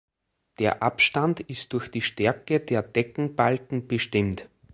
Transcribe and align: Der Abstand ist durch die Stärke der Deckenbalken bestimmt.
Der 0.57 0.81
Abstand 0.81 1.41
ist 1.41 1.73
durch 1.73 1.91
die 1.91 2.01
Stärke 2.01 2.59
der 2.59 2.81
Deckenbalken 2.81 3.87
bestimmt. 3.87 4.49